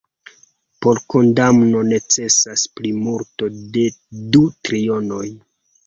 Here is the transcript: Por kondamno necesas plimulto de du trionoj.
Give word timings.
Por 0.85 1.01
kondamno 1.15 1.83
necesas 1.91 2.65
plimulto 2.81 3.53
de 3.79 3.87
du 4.35 4.47
trionoj. 4.67 5.27